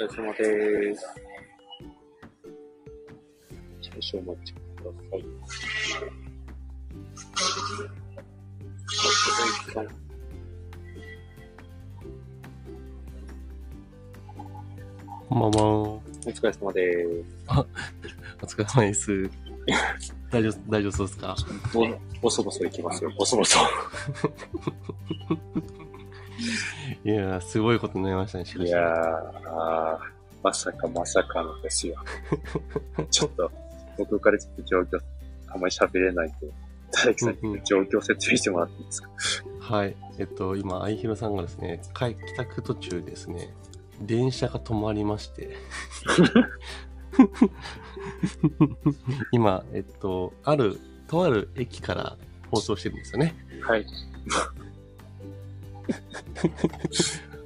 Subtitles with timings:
[0.00, 1.04] 疲れ様でーす。
[4.00, 5.24] 少々お待ちください。
[7.36, 7.44] あ、
[8.88, 9.02] 小
[9.36, 9.88] 林さん。
[15.28, 15.58] こんばんは。
[15.60, 17.22] お疲れ様でー
[18.40, 19.30] お疲れ様です。
[20.30, 21.36] 大丈夫、大丈夫そうですか？
[21.36, 21.44] す。
[21.74, 21.86] ぼ、
[22.22, 23.12] ぼそぼそいきますよ。
[23.18, 23.58] ぼそぼそ。
[27.04, 28.68] いやー、すごいことになりましたね、しかし。
[28.68, 28.78] いや
[30.42, 31.96] まさかまさかのですよ。
[33.10, 33.50] ちょっと、
[33.98, 34.98] 僕からちょっと状況、
[35.48, 36.36] あんまり喋れないんで、
[36.92, 39.10] 大樹さんに状況を説明してもらっていいですか、
[39.60, 39.96] はい。
[40.18, 43.54] えっと、今、愛弘さんがですね、帰帰宅途中ですね、
[44.00, 45.56] 電車が止まりまして、
[49.32, 50.78] 今、えっと、ある、
[51.08, 52.16] とある駅から
[52.50, 53.34] 放送してるんですよね。
[53.62, 53.86] はい。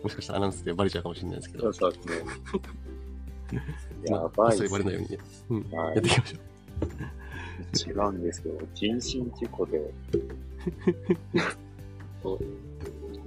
[0.02, 2.24] もしかしたらアナウンスでバレちゃうかもしれないですけどそう、そうですね。
[4.06, 5.18] やまあ、ばいねにバレないように、
[5.50, 6.40] うん、はいやっていきましょう。
[7.90, 9.80] 違うんですけど、人身事故で、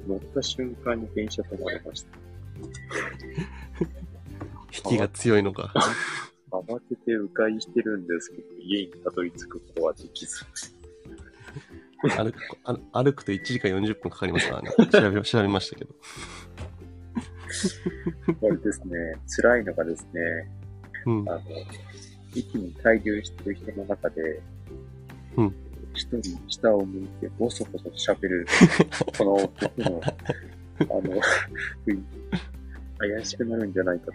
[0.08, 2.18] 乗った瞬間に電車止まりました。
[4.90, 5.74] 引きが強いのか。
[6.52, 10.46] 慌てて迂回してるんですけど、家にたどり着くことはできず。
[12.02, 14.72] 歩く歩歩くと1時間40分かかりますからね。
[14.92, 15.94] 調べ調べましたけど。
[18.40, 20.22] これですね、辛いのがですね、
[21.06, 21.34] うんあ。
[21.34, 21.42] の、
[22.36, 24.42] 駅に滞留してる人の中で、
[25.38, 25.56] うん
[25.94, 28.46] 一人下を向いてボソボソ喋る、
[29.18, 30.14] この僕の、あ
[30.84, 31.02] の、
[31.88, 32.04] 雰囲気
[33.00, 34.14] 怪しくなるんじゃないかと。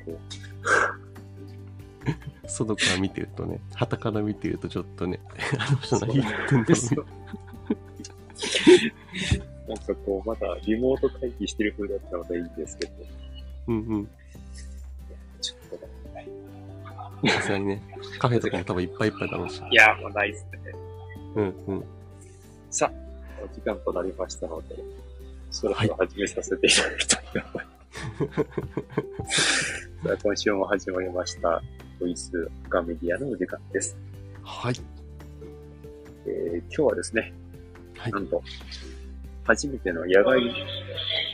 [2.47, 5.21] 外から見てるとね、旗から見てるとちょっとね、
[5.59, 7.09] あの人何言ってんだですろよ。
[9.69, 12.93] なんかこう、まだリモート会議してる風だったのでいいんですけど、
[13.69, 13.73] う。
[13.73, 14.09] うんうん。
[15.41, 17.83] ちょっとね、さすがにね、
[18.19, 19.63] カフェとかも多分いっぱいいっぱいだろうし。
[19.71, 20.59] いや、もうないっすね。
[21.37, 21.85] うんうん。
[22.71, 24.77] さあ、お時間となりましたので、
[25.51, 27.65] そろそろ始めさせていただきたいと思い
[29.21, 29.89] ます。
[30.05, 31.63] さあ、今週も始まりました、
[32.01, 33.97] ボイスガメディアのお時間です。
[34.43, 34.75] はい。
[36.27, 37.33] えー今日はですね、
[38.03, 38.13] はい。
[38.13, 38.43] なんと、
[39.45, 40.41] 初めての野外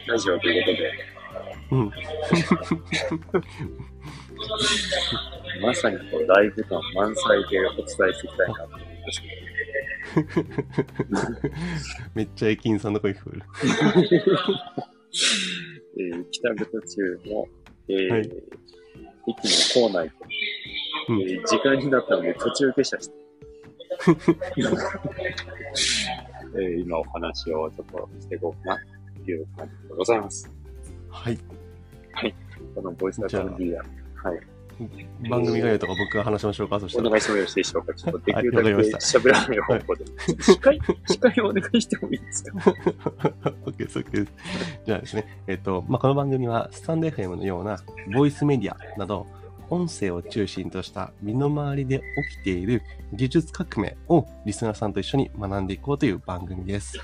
[0.07, 0.93] ラジオということで、
[1.71, 1.93] うん。
[5.63, 9.29] まさにこうライブ感満載でお伝えしていきたいなと思うんですけ
[12.15, 13.43] めっちゃ駅員さんの声聞こえる。
[13.43, 13.47] ど、
[16.01, 17.47] えー帰宅途中の、
[17.89, 18.21] えーはい。
[18.21, 18.31] 駅
[19.77, 20.15] の構内と、
[21.09, 21.23] うん。
[21.23, 23.15] えー時間になったので途中下車して、
[26.55, 28.81] えー今お話をちょっとしていこうかな
[29.25, 30.51] という感じでございます。
[31.11, 31.39] はい。
[32.75, 34.41] このボイスガメディア、はい。
[35.29, 37.09] 番組概要とか僕が話しましょうか、そしたら。
[37.09, 37.95] お願いしてもよろしいでしょうか。
[37.95, 40.05] ちょっとできるだけ喋らない方向で。
[40.43, 42.59] 司会、司会をお願いしてもいいですか？
[43.67, 44.33] OK です、OK です。
[44.87, 47.79] じゃあですね、えっ、と、まあ、この番組は、スタンド FM のような、
[48.15, 49.27] ボイスメディアなど、
[49.71, 56.99] 音声を中心とした身の回りで起きている技術革命をリスナーさんと一緒に学んでいこうという番組です。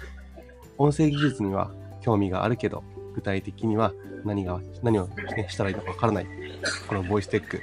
[0.78, 1.70] 音声技術には
[2.00, 2.82] 興味があるけど、
[3.14, 3.92] 具体的には
[4.24, 6.26] 何が、何を、ね、したらいいのかわからない。
[6.88, 7.60] このボイステック。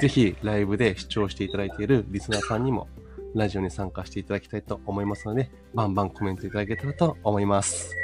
[0.00, 2.88] ぜひライブで視聴していただいているリスナーさんにも
[3.34, 7.94] ラジオに参加していただきたいと思いますので、バンバンコメントいただけたらと思います。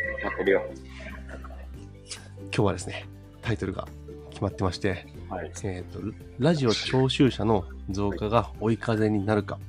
[2.43, 3.07] 今日はですね、
[3.43, 3.87] タイトルが
[4.31, 5.53] 決まってまして、はい。
[5.63, 6.01] えっ、と、
[6.41, 9.61] ラジオ聴衆者の増加が追い風になるか、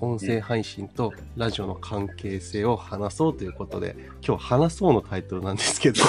[0.00, 6.00] 音声配信とラジオの関係性を話そうということで、今日話そうのタイトルなんですけど、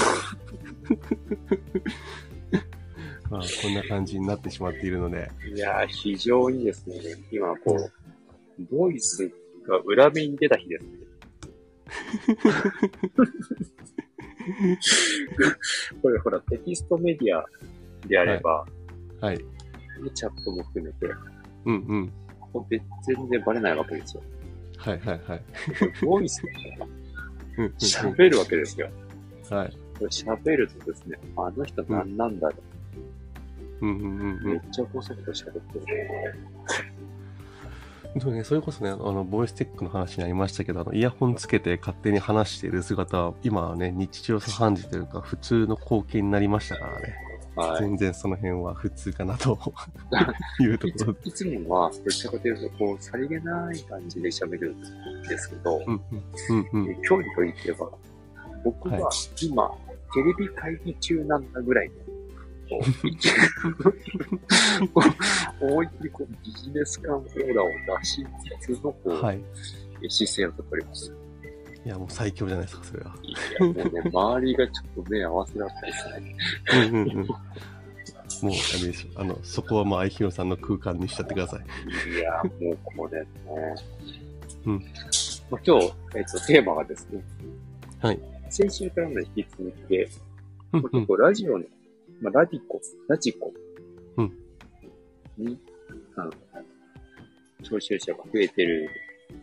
[3.32, 7.00] まあ、こんな感じになってしまっているので、いやー、非常にですね、
[7.32, 7.92] 今こう、
[8.70, 9.28] ボイス
[9.68, 10.90] が裏目に出た日ですね。
[16.04, 17.44] これほら、テキストメディア
[18.08, 18.66] であれば、
[19.22, 19.38] はい。
[20.14, 21.08] チャットも含めて、
[21.66, 22.14] うんうん。
[22.40, 24.24] ここで全然バレないわけですよ。
[24.78, 25.42] はいはいはい。
[26.04, 26.52] ボイスで
[27.80, 28.90] 喋るわけですよ。
[29.00, 29.06] うん
[29.50, 29.70] はい。
[29.98, 32.56] これ喋るとですね、あの人何なんだろ
[33.82, 34.40] うんうんうんう。
[34.44, 36.36] うんめっちゃこそこそ喋ってる。
[38.22, 47.14] そうね、それこそね、あの、ボイステックの話になりましたけど、あの、イヤホンつけて勝手に話している姿は、今はね、日常茶飯事というか、普通の光景になりましたからね。
[47.56, 47.82] はい。
[47.82, 49.58] 全然その辺は普通かなと
[50.62, 51.20] いうところで。
[51.30, 57.02] いつもは、どちらかというと、こう、さりげない感じで喋るんですけど、うんうん、うんうん。
[57.02, 57.90] 距離といってば、
[58.64, 59.10] 僕はは
[59.42, 59.70] 今、
[60.14, 61.96] テレビ会議中なんだぐらいの
[62.68, 62.76] と、
[65.62, 67.68] 思 いっきりこうビジネス感オーラを
[68.00, 68.26] 出し
[68.60, 69.42] つつのこう、はい。
[70.10, 71.14] 姿勢をとっております。
[71.86, 73.16] いや、もう最強じゃないですか、それは。
[73.24, 76.36] いや、もうね、周りがちょっと目合わせだったですね。
[76.74, 77.28] うんうんうん。
[77.28, 77.38] もう、
[78.42, 79.22] あれでしょ。
[79.22, 82.12] あの、そこはもう、愛ひろさんの空間にしちゃってください。
[82.12, 83.28] いや、もうこれね。
[84.66, 84.84] うん
[85.52, 87.24] まあ、今日、えっと、テーマがですね。
[88.00, 88.20] はい。
[88.50, 90.10] 先週からの引き続きで、
[90.74, 90.90] うんうん。
[90.90, 91.66] 結構ラジオの、
[92.20, 93.54] まあ、ラディコ、ラジコ
[94.18, 94.34] うん
[95.38, 95.60] に、
[96.16, 96.32] あの、
[97.62, 98.90] 聴取者が増えてる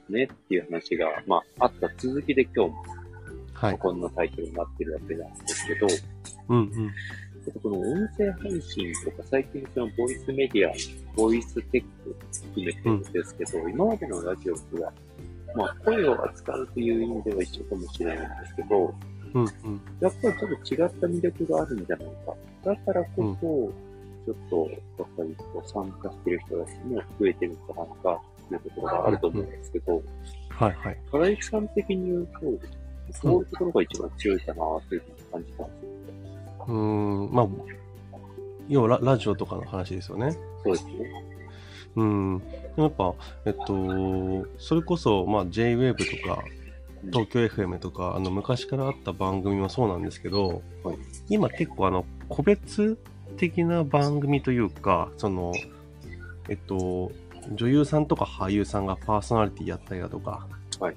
[0.08, 2.84] ねっていう話が、まあ、あった続きで今日も
[3.62, 3.78] はい。
[3.78, 5.86] こんなタイトルになってるわけなんですけど、
[6.48, 6.68] うんうん。
[6.68, 10.72] ちょっとこの音声配信とか最近そのボイスメディア、
[11.14, 12.16] ボイステック
[12.48, 14.92] 含めてるんですけど、今までのラジオとは、
[15.54, 18.94] まあ声を扱うという意味では一緒かもしれないんですけど、
[19.34, 19.80] うんうん。
[20.00, 22.34] やっぱりちょっと違った魅力があるんじゃないか。
[22.64, 23.72] だからこそ、
[24.26, 28.20] ちょっと、やっぱりこう参加してる人たちも増えてるんじゃないか
[28.58, 30.02] っていうところがあると思うんですけど、
[30.50, 31.00] はいはい。
[31.10, 32.40] トライクさん的に言うと、
[33.12, 36.66] そういうところが一番強いかなというふうに感じたんですよ。
[36.68, 37.48] うーん、まあ、
[38.68, 40.32] 要はララジオとかの話ですよね。
[40.64, 41.24] そうですね。
[41.96, 42.38] うん。
[42.38, 42.44] で
[42.76, 43.14] もやっぱ、
[43.44, 46.42] えっと、それこそ、まあ、JWAVE とか、
[47.10, 50.96] 東京 FM とか、あの、昔からあった番組もそうなんですけど、はい
[51.28, 52.98] 今結構あの、個別
[53.36, 55.52] 的な番組というか、その、
[56.48, 57.10] えっと、
[57.50, 60.46] 女優さんとか俳優さんがパーソナリティやったりだとか、
[60.80, 60.96] はい。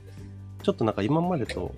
[0.64, 1.74] ちょっとなんか今までと、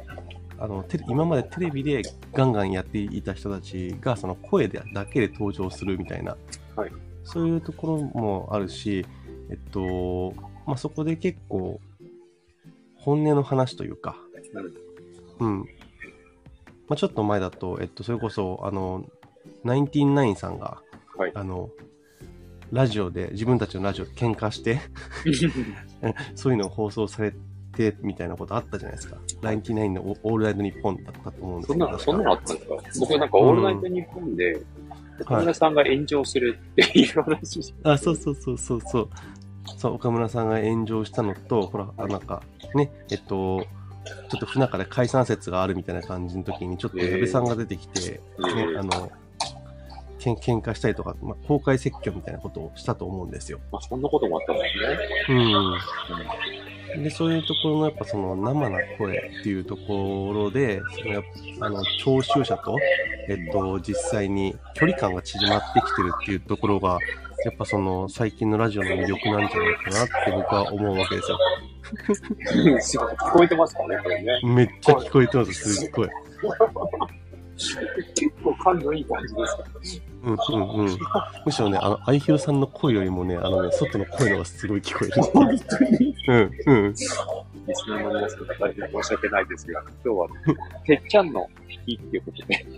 [0.59, 2.01] あの、テレ今までテレビで
[2.33, 6.37] ガンガンやっていた人たちが、その声でだけで登場するみたいな、
[6.75, 6.91] はい。
[7.23, 9.05] そういうところもあるし、
[9.49, 10.33] えっと、
[10.65, 11.79] まあ、そこで結構、
[12.95, 14.17] 本音の話というか、
[15.39, 15.59] うん。
[16.87, 19.05] まあ、ちょっと前だと、えっと、それこそ、あの、
[19.63, 20.81] ナインティナインさんが、
[21.15, 21.31] はい。
[21.33, 21.69] あの、
[22.71, 24.79] ラジオで、自分たちのラジオで喧嘩して、
[26.35, 27.33] そういうのを放送され
[27.75, 29.17] て、みたいなことあったじゃないですか。
[29.41, 31.97] ナインティナインのオオールナイトニッポンだったと思うんですけど。
[31.99, 32.75] そんなの、んなのあったんですか？
[33.07, 34.59] 僕なんか、オールナイトニッポンで、
[35.21, 39.09] 岡村さんが炎上するっていう話しあ、そうそうそうそうそう。
[39.77, 42.41] そう、岡村さんが炎上したのと、ほら、あなんか、
[42.75, 43.65] ね、えっと、
[44.29, 49.11] ちょっと不仲で解散説があるみたいな感じの時に、ちょっと矢部さんが出てきて、ね、えーあの、
[50.17, 53.59] けん喧嘩したりとか、まあ、公開説教みたいなことをしたと思うんですよ。
[53.71, 54.63] まあ、そんなこともあったんで
[55.25, 55.37] すね。
[56.95, 57.03] うん。
[57.03, 61.23] で、そういうところのやっぱその生な声っていうところで、そのやっ
[61.59, 62.75] ぱあの、聴衆者と、
[63.29, 66.97] えっと、実際に距離感が縮まってきてるっていうところが、
[67.45, 71.37] やっぱその最近のラジオの魅力なんじゃないかなって僕は思うわけですよ。
[71.87, 74.41] 聞こえてますかね、これね。
[74.43, 76.09] めっちゃ聞こえてます、すっごい。
[77.57, 77.77] 結
[78.43, 79.63] 構感度いい感じですか
[80.23, 80.97] うんうんうん。
[81.45, 85.13] むしろね、あの、愛ひろさんの声よりもね、あのね、外の声の方がすごい聞こえる。
[85.23, 86.91] 本当にうんうん。
[86.91, 87.09] リス
[87.89, 90.27] ナーの皆さん大変申し訳ないですが、今日は、
[90.85, 92.65] てっちゃんの日っていうことで。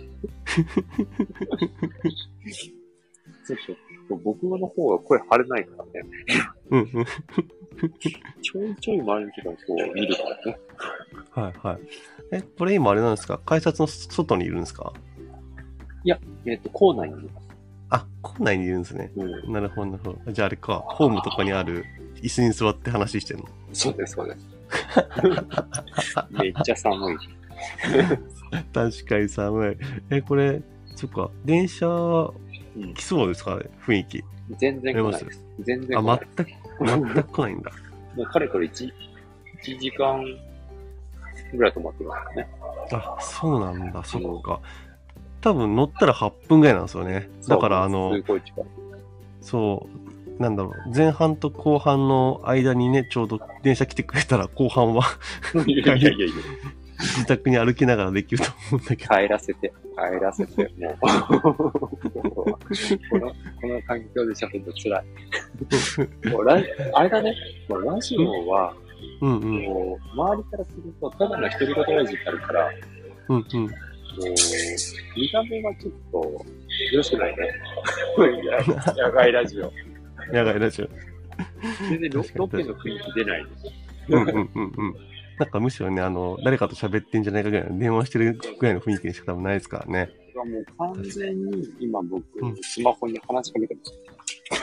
[3.46, 3.58] ちょっ
[4.08, 5.90] と、僕の方は声張れないからね。
[6.70, 6.86] うんうん。
[8.42, 10.58] ちょいちょい周りの人がこう見るからね。
[11.32, 11.78] はいはい。
[12.32, 13.38] え、これ今あれなんですか？
[13.44, 14.92] 改札の外にいるんですか？
[16.46, 17.48] えっ、と、校内にいます。
[17.90, 19.10] あ、校内にいるんですね。
[19.16, 19.52] うん。
[19.52, 20.32] なるほど、なるほど。
[20.32, 21.84] じゃああれか、ホームとかにある
[22.22, 23.44] 椅子に座って話してんの？
[23.72, 24.46] そうです、そうです。
[26.30, 27.16] めっちゃ寒い。
[28.72, 29.76] 確かに寒い。
[30.10, 30.62] え、これ、
[30.96, 32.32] そっか、電車う
[32.78, 33.56] ん来そうですか？
[33.56, 34.24] ね雰囲気。
[34.58, 35.44] 全然来ないです。
[35.60, 36.50] 全然来なあい、全く、
[37.14, 37.70] 全く来ないんだ。
[38.16, 38.86] もうかれこれ1、
[39.64, 40.24] 1時間
[41.56, 42.48] ぐらい止まってますからね。
[42.92, 44.60] あ、そうなんだ、そっか。
[45.40, 47.28] 多分乗ったら8分ぐらいなんですよね。
[47.48, 48.12] だから、あの。
[49.40, 49.88] そ
[50.38, 55.04] う、なんだろう、前半と後半の間にね、ちょうど電車来てくれたら、後半は
[55.66, 56.26] いやいやいや
[56.98, 59.16] 自宅に歩きながらできると思うんだけど。
[59.16, 60.96] 帰らせて、帰らせて、もう。
[61.00, 61.08] こ
[63.18, 65.04] の、この環境で喋ると辛い。
[66.30, 67.34] もうラあれだね、
[67.68, 68.89] もうラジオは、うん
[69.20, 72.70] うん、もう、周りからすると、ただの独り言ラジオになるから、
[73.28, 73.62] うんうん。
[73.62, 73.70] もう、
[75.16, 76.42] 見た目がちょっと、よ
[76.94, 77.52] ろしくないね。
[78.96, 79.72] 野外ラジオ。
[80.32, 80.88] やばいラジオ。
[81.88, 83.46] 全然ロ確かにロケの雰囲気出ない。
[84.08, 84.94] うんうんうんうん。
[85.38, 90.10] なんかむしろね、あの、誰かと喋ってんじゃないかぐらいの、電話してるぐらいの雰囲気にしか多分ないですからね。
[90.34, 93.92] もう完全に今僕うん、スマホに話しかけてます。
[94.50, 94.54] い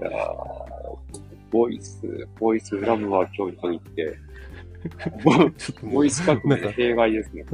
[0.00, 0.68] やー
[1.50, 4.18] ボイス、ボイス恨むは今日に限って、
[5.24, 7.44] ボちょっともうボイス革なんか命弊害ですね。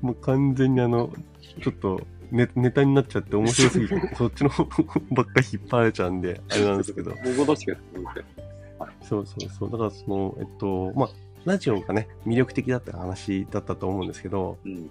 [0.00, 1.10] もう完全にあの、
[1.62, 2.00] ちょっと
[2.30, 4.64] ネネタになっちゃって面白すぎて、 そっちの方
[5.10, 7.12] ばっかり引っ張られちゃうんで、あれなんですけど。
[9.02, 9.70] そうそうそう。
[9.70, 11.10] だからその、えっと、まあ、
[11.44, 14.90] ラジオがね、魅力的だった話だったと思うんですけど、うん。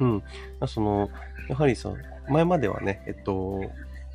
[0.00, 0.22] うん。
[0.66, 1.10] その、
[1.48, 1.92] やはりさ、
[2.28, 3.62] 前まではね、えっと、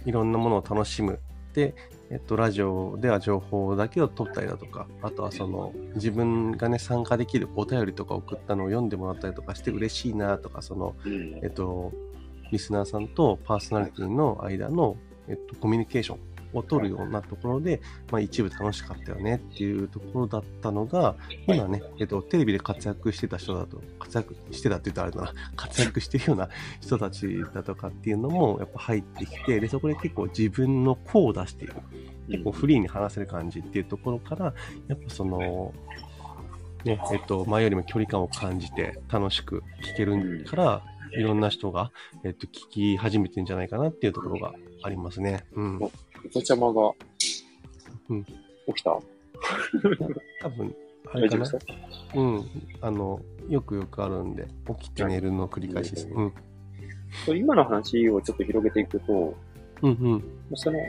[0.06, 1.20] いろんなものを楽しむ。
[1.54, 1.76] で、
[2.12, 11.92] えっと、ラジオでは情報だけを取ったりだとか、あとはその、自分がね、参加できるお便りとか送ったのを読んでもらったりとかして嬉しいなとか、その、うんえっと、
[12.52, 16.20] リスナーさんとパーソナリティの間の、えっと、コミュニケーション
[16.54, 21.16] を取るようなところで、まあ、一部楽しかったよねっていうところだったのが、
[21.48, 26.50] 今ね、えっと、テレビで活躍してた人だと、活躍してたって言ったらあれだな、 活躍してるような
[26.82, 31.76] 人たちだとかっていうのもやっぱ入ってきて、で、そこで結構自分の声を出している。
[32.30, 34.54] 結構フリーに話せる感じっていうところから、
[34.88, 35.74] やっぱその、
[36.86, 41.92] ね、えっと、前よりも距離感を感じて楽しく聞けるから、いろんな人が、
[42.24, 44.54] えっと、聞き始めてんじゃないかなっていうところが
[44.84, 45.46] ありますね。
[45.54, 45.80] うん。
[46.36, 46.92] おおちゃまが、
[48.10, 48.92] うん起きた？
[50.42, 50.76] 多分、
[51.12, 51.46] あれかな？
[52.16, 52.46] うん。
[52.82, 54.48] あの、よくよくあるんで、
[54.80, 56.08] 起きて寝るの繰り返しです。
[56.08, 56.34] うん。
[57.38, 59.36] 今の話をちょっと広げていくと、
[59.82, 60.24] うんうん。
[60.56, 60.80] その、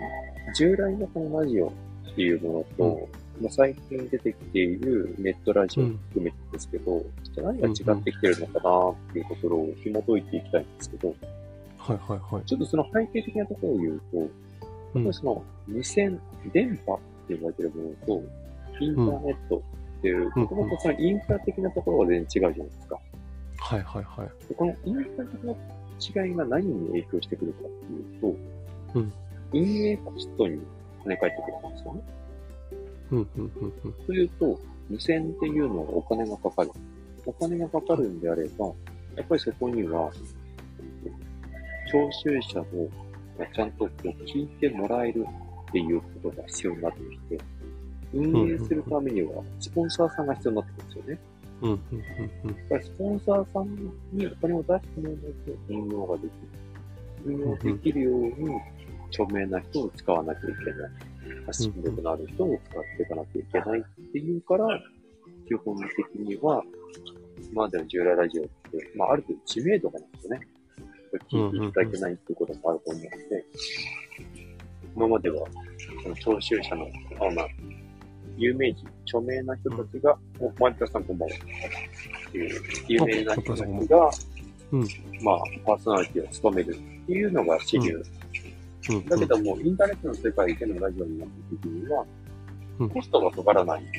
[0.55, 3.09] 従来のこのラジオっていうものと、
[3.41, 11.15] まあ、最近出てきているネットラジオ含めてですけど、ちょっと何が違ってきてるのかなっていうところを紐解いていきたいんですけど、
[11.79, 12.45] はいはいはい。
[12.45, 14.29] ちょっとその背景的なところを言うと、
[14.95, 16.21] うんやっぱりその無線、
[16.53, 18.23] 電波って言われてるものと、
[18.81, 19.63] インターネット
[19.99, 22.99] っていう、うんもともとそのインフラ的なところは全然違うじゃないですか。
[23.59, 24.49] はいはいはい。
[24.49, 29.13] でこのインフラ的な違いが何に影響してくるかっていうと、うん
[29.53, 30.61] 運営コストに
[31.05, 32.01] 跳ね返ってくるんですよね。
[33.11, 33.93] うんうんうんうん。
[34.07, 36.71] というと、無線っていうのはお金がかかる。
[37.27, 38.67] お金がかかるんであれば、
[39.17, 40.11] やっぱりそこには、
[41.91, 42.65] 聴衆者
[43.43, 45.27] をちゃんとこう聞いてもらえる
[45.71, 47.39] っていうことが必要になってきて、
[48.13, 51.21] 運営するためには、スポンサーさんが必要になってくるんですよね。
[51.63, 51.79] うんうん
[52.43, 52.69] うんうん。
[52.69, 53.75] だからスポンサーさん
[54.13, 56.31] にお金を出してもらわないと運用ができる。
[57.25, 58.33] 運用できるように、
[59.11, 60.91] 著名な人を使わなきゃいけない。
[61.47, 64.67] 発信力のある人を使っていかなきゃいけないっていうから、
[65.47, 66.63] 基本的には、
[67.53, 70.41] 今までの従来ラジオって、まあ、ある程度知名度がないとね、
[71.19, 73.45] 聞いていただけないっていうこともあると思うので、
[74.97, 75.47] 今までは、
[76.03, 76.87] その聴衆者の、
[77.21, 77.49] あまあ、
[78.37, 81.37] 有名人、著名な人たちが、お、マリカさんこんばんは。
[81.37, 84.11] っていう、有名な人たちが、
[84.73, 84.89] うん。
[85.23, 88.03] まあ、パーソナリティを務めるっていうのが主流。
[88.91, 89.07] うん。
[89.07, 92.05] だけども、インターネットの世界でのラジオになった時には
[92.81, 93.99] うん、コストがかからないんで、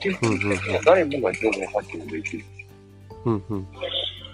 [0.00, 2.44] 基本的には誰もが情報発信できる。
[3.24, 3.66] うんうん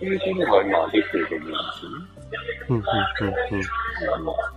[0.05, 2.17] いうのが今できてると思うんですよね。
[2.69, 3.65] うんうんうんうん。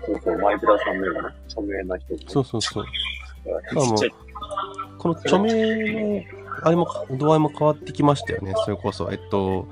[0.05, 2.85] そうそう、マイブラさんのような著名な人が、そうそうそう。
[2.85, 4.11] ちっちゃい、
[4.97, 6.23] この著名の、
[6.63, 8.53] あれも、度合いも変わってきましたよね。
[8.65, 9.67] それこそ、えっと、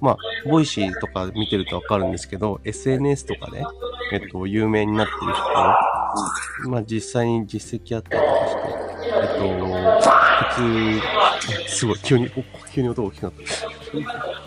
[0.00, 0.16] まあ、
[0.48, 3.64] Voicy とか見てるとわかるんですけど、SNS とかで、
[4.12, 8.70] えっと、有名になってる人、まあ、実際に実績あったりとかして、
[9.14, 10.10] えっと、
[10.50, 12.42] 普通、 すごい、急に、お
[12.72, 14.39] 急に音が大きくなった。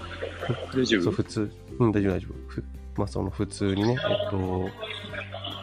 [0.48, 1.12] そう、大丈夫？
[1.12, 1.52] 普通。
[1.80, 2.34] うん、大丈夫、大丈夫。
[2.50, 2.64] ふ
[2.96, 4.70] まあ、その普通にね、えっと、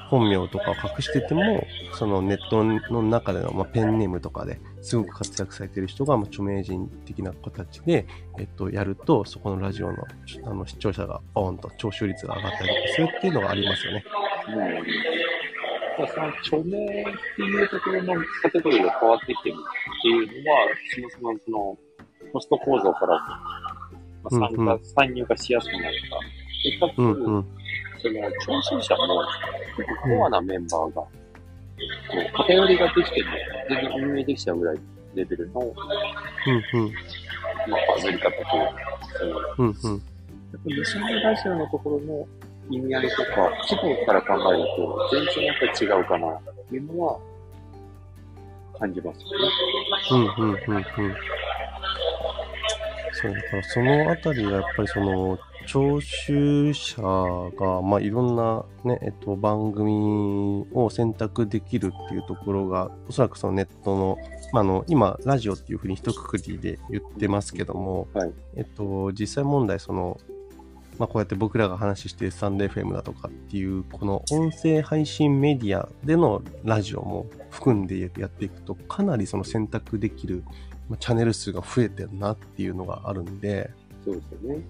[0.09, 8.07] 本名とかを隠してても、そのネットの中での、まあ、ペンネームとかですごく活躍されてる人が、まあ、著名人的な形で、
[8.39, 9.99] えっと、やると、そこのラジオの
[10.45, 14.05] あの視聴者がポーンと聴取率が上がったりとかするっていうのがありますよね。
[14.49, 14.51] う
[16.03, 16.09] ん。
[16.09, 17.05] その著名っ
[17.37, 20.59] ていうところのカテゴリーが変わってきてるっていうのは、
[20.97, 21.79] そもそもその、
[22.33, 23.21] コスト構造からも、
[24.23, 26.19] まあ、参加、参入がしやすくなるか。
[26.65, 27.47] で、かつ、うんうん。
[27.99, 29.23] その、聴衆者も、
[30.03, 31.09] コアなメンバーが、こ
[32.17, 33.31] う、偏りができても、
[33.69, 34.79] 全然運営できちゃうぐらい
[35.15, 36.93] レベルの、うんうん。
[37.69, 38.75] まあ、バズり方というか、
[39.19, 40.03] その、うんうん。
[40.65, 42.27] 無線ラジオのところの
[42.71, 47.19] 意味合いとか、規模から考えると、全然やっぱり違うかな、というのは、
[48.79, 49.49] 感じますよね。
[50.11, 50.85] うんうんうんうん。
[53.21, 64.19] そう、だからそのあたりがやっぱりその、聴衆者が、まあ、いろんなね、えっと、番組を選択できるっていうところが、おそらくそのネットの、
[64.53, 68.33] まあ、あの、今、ラジオっていうふうに一括りで言ってますけども、はい。
[68.57, 70.19] えっと、実際問題、その、
[70.99, 80.43] まあ、こうやって僕らが話しているスタンド FM だとかっていう、この音声配信メディアでのラジオも含んでやっていくと、かなりその選択できる
[80.91, 83.71] まあチャンネル数が増えてるなっていうのがあるんで、
[84.05, 84.63] そうですよね。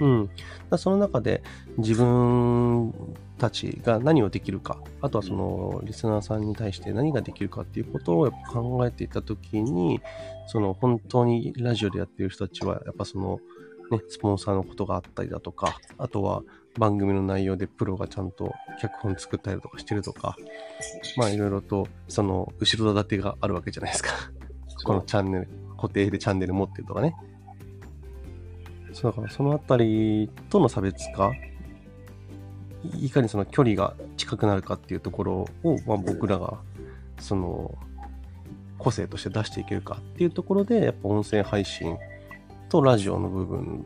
[0.00, 0.30] うん。
[0.70, 1.42] だその中で
[1.76, 2.92] 自分
[3.38, 10.00] たちが何をできるか、あとはそのリスナーさんに対して何ができるかっていうことをやっぱ考えていったときに、
[10.46, 13.40] その本当にラジオでやってる人たちは、やっぱその、
[13.90, 16.42] ね、スポンサーのことがあったりだとか、あとは
[16.78, 20.36] 番組の内容でプロがちゃんと脚本作ったりとかしてるとか、
[21.16, 24.10] まあいろいろとその後ろ盾があるわけじゃないですか。
[24.88, 27.14] このチャンネル、固定でチャンネル持ってるとかね。
[28.94, 31.30] そうだからそのあたりとの差別化、
[32.96, 36.56] いいかにその距離が近くなるかっていうところを、まあ、僕らが
[37.20, 37.76] その
[38.78, 41.98] 個性として出していけるかっていうところで、やっぱ音声配信
[42.70, 43.84] とラジオの部分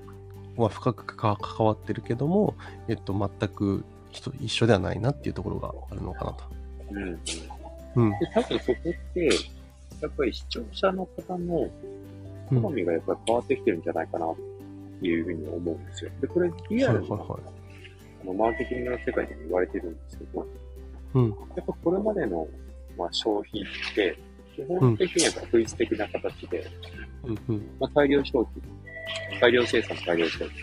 [0.57, 2.55] は深く関わってるけども、
[2.87, 3.85] えっと、全く
[4.41, 6.45] 一緒ではないなっていうところがあるのかなと。
[6.93, 7.21] うん。
[7.97, 8.11] うん。
[8.11, 9.31] で、多分そこって、
[10.03, 11.71] やっぱり視聴者の方の
[12.51, 14.37] うん好みがやっぱり変わってきてるんじゃないかなっ
[15.01, 16.11] ていうふうに思うんですよ。
[16.21, 17.41] で、これリアルなはいはいはい。
[18.23, 20.47] あのマーケティングの世界でも言われてるんですけど、
[21.15, 21.29] うん。
[21.31, 22.47] やっぱこれまでの、
[22.99, 24.19] まあ、消費って、
[24.55, 26.67] 基本的には確率的な形で、
[27.25, 27.71] うんうん。
[27.81, 30.59] まあ、大量消費、大量生産、大量消費。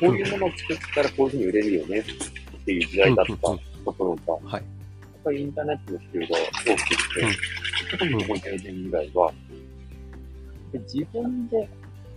[0.00, 3.38] こういうものを作ったらこういうふうに売れるよねっていう時代だったと
[3.84, 4.64] ころが、はい。
[5.24, 6.36] ぱりインターネットの普及が
[6.66, 7.26] 大きくて、
[7.90, 9.32] 特にここ10年ぐらいは、
[10.72, 11.68] で自分で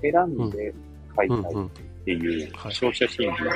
[0.01, 0.73] 選んで
[1.15, 1.69] 買いたいっ。
[2.05, 2.73] ていうはい。
[2.73, 3.55] 消費者心理が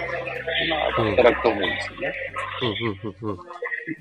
[0.65, 2.13] 今働くと思うんですよね。
[2.61, 2.67] うん。
[2.67, 2.89] うん。
[2.89, 3.29] うん。
[3.29, 3.37] うん。
[3.37, 3.45] で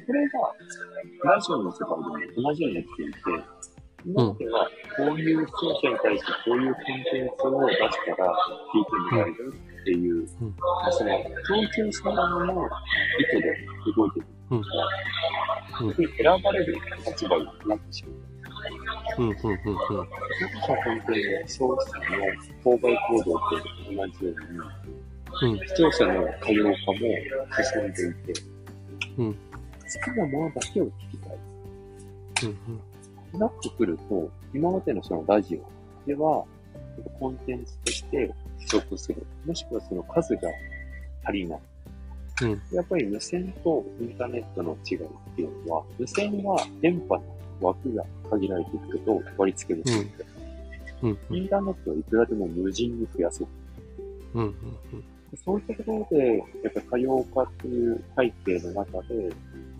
[0.06, 3.18] これが、ラジオの世界でも同じようになっていて、
[4.06, 8.32] 今まではこういう視聴者に対してこういうコンテンツを出したら
[8.72, 10.54] 聞いてもらえるっていう、うん。
[10.56, 11.10] まあその
[11.46, 14.64] 共通したものの意図で動いてるうんうん
[15.94, 16.06] 選
[16.42, 16.76] ばれる
[17.06, 18.28] 立場になってしまう。
[19.18, 19.56] うんうんうんうん。
[19.64, 20.08] 本
[21.06, 23.40] 当に消費者の購買行動と
[23.86, 24.58] 同じように、
[25.40, 26.98] うん視聴者の多様化も
[27.62, 28.42] 進んでいて、
[29.18, 29.38] うん好
[30.12, 31.38] きなものだけを聞きたい。
[32.44, 32.80] うん
[33.38, 36.44] なってくると、今までのそのラジオでは、
[37.20, 39.26] コンテンツとして不足する。
[39.44, 40.48] もしくはその数が
[41.24, 41.60] 足りない。
[42.42, 45.00] うんやっぱり無線とインターネットの違いっ
[45.36, 47.22] ていうのは、無線は電波の
[47.60, 50.06] 枠が限られていくと割り付けるし、
[51.02, 53.46] うんインターネットはいくらでも無人に増やせる。
[54.34, 55.04] うんうん
[55.44, 59.30] そういったところで、やっぱり多様化っていう背景の中で、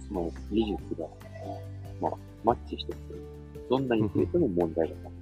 [0.07, 1.07] その技術が、
[2.03, 2.13] まあ、
[2.45, 3.23] マッチしてくる。
[3.71, 5.13] どんなに増えても問題がない。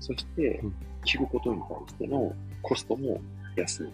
[0.00, 3.20] そしてうん、聞くことに対してのコストも
[3.56, 3.86] 安い。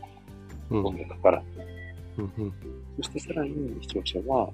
[0.70, 1.79] うんどんどんかからない。
[2.18, 2.52] うんうん
[2.96, 4.50] そしてさらに視聴者は、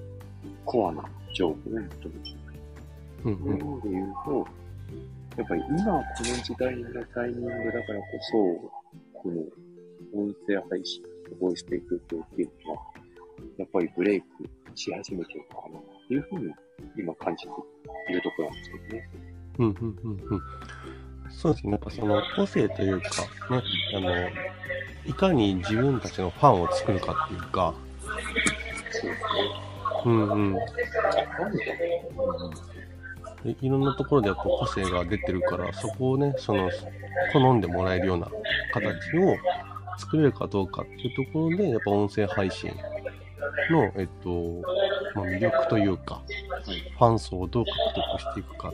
[0.65, 2.11] コアな情報を求めている。
[3.25, 4.47] うんそういう意味で言うと、
[5.37, 9.41] やっぱり今この時代のタイミングだからこそ、この
[10.15, 11.03] 音声配信、
[11.41, 12.81] ボイステイクっていうのは、
[13.59, 14.27] やっぱりブレイク
[14.75, 16.53] し始めてるのかなっていうふうに
[16.99, 17.51] 今感じて
[18.13, 19.11] いるところなんですけどね。
[19.59, 20.41] うん
[21.37, 21.73] そうですね。
[21.73, 23.09] やっぱその個性というか、
[23.51, 23.63] ね、
[23.95, 24.11] あの、
[25.05, 27.75] いかに自分たちのファンを作るかっていうか、
[30.05, 30.09] う。
[30.09, 30.57] んうん。
[33.61, 36.71] いろんなところでやっぱ個性が出てるから、そこをね、その、
[37.33, 38.29] 好んでもらえるような
[38.73, 39.37] 形を
[39.99, 42.73] 作れるかどうかっていうところで、やっぱ音声配信
[43.71, 44.63] の、えっと、
[45.15, 46.23] まあ、魅力というか、
[46.99, 48.73] ファン層をどう獲得していくか、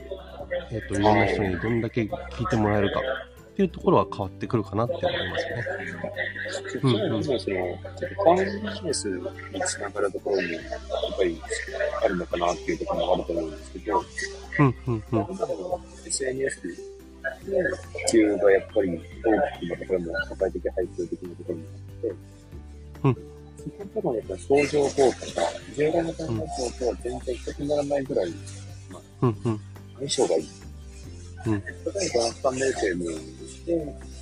[0.71, 5.65] えっと、いろんな人にどんだけ聞いてもらえるかっていうところは変わってくるかなって思いますね。
[6.81, 10.61] そっちのもその、ちょっとファンビジネスにつながるところも、やっ
[11.17, 11.41] ぱり
[12.03, 14.03] あるのかなっていうところもあると思うんですけど、
[14.59, 15.27] うんうんうん。
[16.05, 16.73] SNS の
[17.33, 22.15] 普及がやっぱり大きなところも社会的背景的なところもあって、
[23.03, 28.33] うんそことのやっぱり相乗効果が、従来の観光とは全然一つにならないぐらい
[29.21, 29.59] うんうん。
[29.97, 30.49] 相性がいい。
[31.45, 33.03] うん例えば、スタンド FM
[33.65, 33.73] で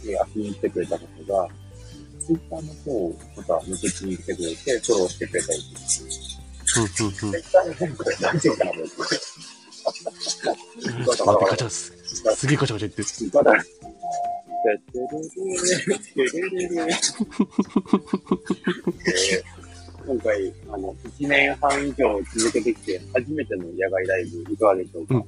[0.06, 1.48] えー遊びに来てくれた方が、
[2.20, 6.02] ツイッターの方をまた抜け地に来てくれて、フォローしてくれたりとか、ツ
[7.04, 8.88] イッターの方これ大丈夫かな、僕。
[11.58, 11.94] ガす。
[12.36, 13.32] すげえガチャガチャ言ってる。
[13.32, 13.64] ガタガタ。
[14.62, 15.22] ててれれ
[15.88, 19.61] れてれれれえー
[20.12, 25.26] 今回、あの、1年半以上続けてきて、初めての野外ライブ、いかがでしょうか、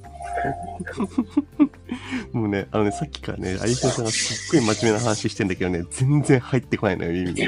[2.32, 7.40] もうね、あのね、さっきからね、あゆひろさんがすっごい真面目な話してんだけどね、全然入ってこないのよ、耳に。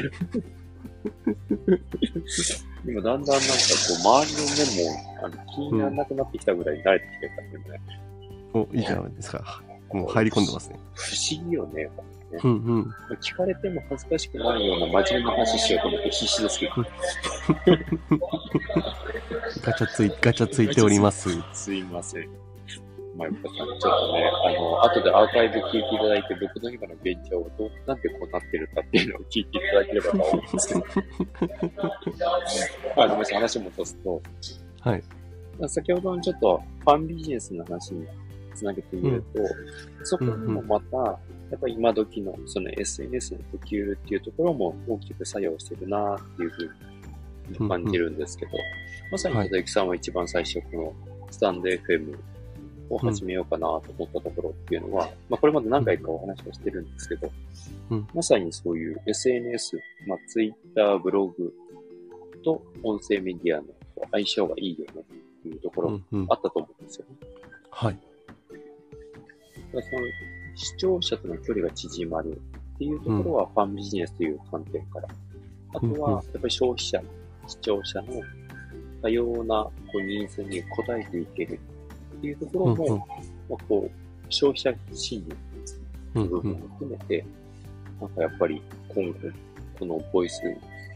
[2.86, 3.40] 今だんだんなんかこ
[3.92, 7.80] う、周りの目も、あの、気にならなくなってきたぐらいに慣れてきてたんでね。
[8.54, 9.62] お、いいじゃないですか。
[9.92, 10.78] もう入り込んでますね。
[10.94, 11.90] 不思議よね。
[12.32, 12.94] うんうん。
[13.20, 16.72] 聞かれても恥ずかしくないような真面目な話しようと思って必死ですけど。
[19.62, 21.30] ガチャつい、ガチャついております。
[21.52, 22.28] すいません。
[23.16, 30.84] まゆかさん、ちょっとね、あの、後でアーカイブ聞いていただいて、僕の今の現状をどう、なんでこうなってるかっていうのを聞いていただければと思うんですけど。
[33.02, 34.22] あ、ごめんなさい、話を戻すと、
[34.80, 35.02] はい。
[35.68, 38.06] 先ほどのちょっとファンビジネスの話に
[38.54, 39.42] つなげてみると、
[40.04, 41.18] そこにもまた、
[41.50, 48.52] やっぱり今時のその SNS の普及っていうところも大きく作用してるなっていうふうに感じるんですけど、
[49.12, 50.92] まさにはい鈴木さんは一番最初この
[51.30, 52.16] スタンド FM
[52.90, 57.30] を始めようかなと思ったところっていうのは、まあこれまで何回かお話をしてるんですけど、
[57.90, 61.54] うんまさにそういう SNS、まあ Twitter、ブログ
[62.44, 63.66] と音声メディアの
[64.12, 66.34] 相性がいいよねっていうところうんうんあ。
[66.34, 67.16] ったと思うんですよね。
[67.70, 67.94] はい。
[67.94, 68.06] だか
[69.74, 70.02] らその
[70.56, 72.40] 視聴者との距離が縮まる
[72.74, 75.08] っていうところはファンビジネスという観点から。
[75.74, 77.02] あとうんうんは、やっぱり消費者、
[77.46, 78.22] 視聴者の
[79.02, 80.64] 多様なこうニーズに応
[80.94, 81.60] えていける
[82.18, 83.04] っていうところも、うんうんま
[83.52, 83.90] あ、こう
[84.30, 85.36] 消費者心理
[86.14, 87.24] うんうんの部分も含めて、
[88.00, 89.14] なんかやっぱり今後、
[89.78, 90.40] このボイス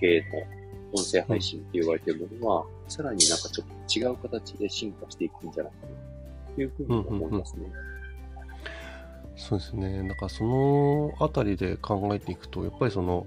[0.01, 7.67] 系の音声配信って言われてるものは、さらになんかちょっと違う形で進化していくんじゃないかな、というふうに思いますね。
[9.37, 10.07] そうですね。
[10.09, 13.27] だからそのあたりで考えていくと、やっぱりその、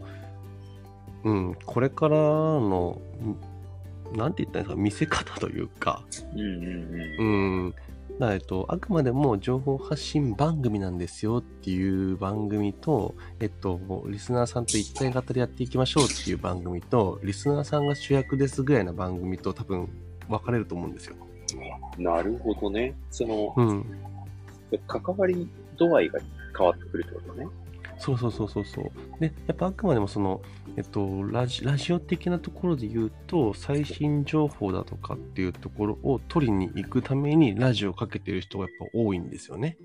[1.24, 3.02] うん、これからの、
[4.14, 6.46] んなんて言ったらいいんですか、見せ方というか、うんうん
[7.20, 7.66] うん。
[7.66, 7.78] うん、だ
[8.20, 19.90] からえっと、あくまでも情報発信番組なんですよっていう番組と、えっと、リスナーさんと一体型でやっていきましょうっていう番組と、リスナーさんが主役ですぐらいな番組と多分
[20.30, 21.16] 分かれると思うんですよ。
[21.98, 22.96] なるほどね。
[23.10, 23.86] その、うん。
[24.88, 26.20] 関わり度合いが
[26.58, 27.48] 変わってくるってことね。
[27.98, 28.92] そうそうそうそうそう。
[29.20, 30.42] で、やっぱあくまでもその、
[30.76, 39.78] えっと、ラジラジオ的なところで言うと、最新情報だとかっていうところを取りに行くためにラジオをかけてる人がやっぱ多いんですよね。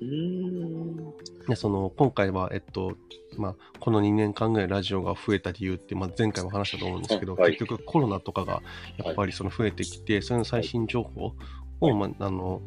[0.00, 1.14] うーん。
[1.48, 2.96] でその今回は、えっと
[3.36, 8.62] まあ、この2年間ぐらいラジオが増えた理由って、まあ、前回も話したと思うんですけど、はい結局コロナとかが
[9.04, 11.32] やっぱりその増えてきて、それの最新情報
[11.80, 12.62] を、まああの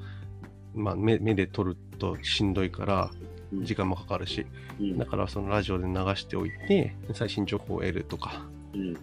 [0.76, 3.12] まあ、目目で撮るとしんどいから
[3.54, 4.46] 時間もかかるし、
[4.80, 4.98] うん。
[4.98, 8.46] だからそのラジオで流しておいて最新情報を得るとか。
[8.74, 8.94] うん。
[8.94, 8.96] っ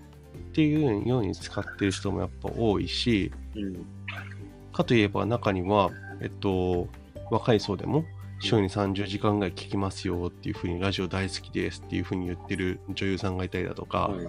[0.54, 3.86] ていうように使ってる人もやっぱ多いしうん。
[4.72, 6.88] かといえば中には、えっと、
[7.30, 8.04] 若い層でも
[8.40, 14.28] 週に30時間ぐらい聞きますよっていうふうにラジオ大好きですっていうふうに言ってる女優さんがいたりだとか、はい。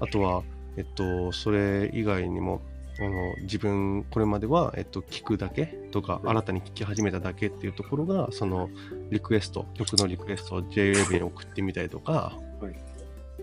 [0.00, 0.42] あとは、
[0.76, 2.62] えっと、それ以外にも
[3.00, 6.30] あの自分これまでは、えっと、聞くだけとかうん。
[6.30, 8.70] 新たに聞き始めただけっていうところがその
[9.10, 12.74] リクエスト曲のリクエストを JWave に送ってみたりとか、はい。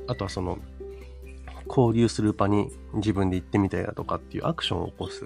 [0.08, 0.60] あとはその
[1.68, 5.26] 交流する場に自分で行ってみたりだとかっていうアクションを起こす